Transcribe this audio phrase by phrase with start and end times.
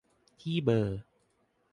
[0.41, 0.99] ที่เบอร์